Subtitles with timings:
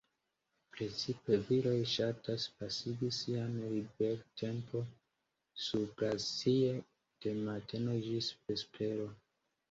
[0.75, 4.87] Precipe viroj ŝatas pasigi sian libertempon
[5.65, 6.71] surglacie,
[7.27, 9.07] de mateno ĝis vespero.